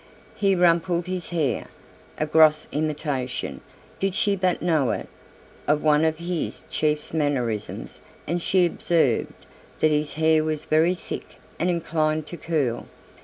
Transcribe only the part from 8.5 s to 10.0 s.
observed that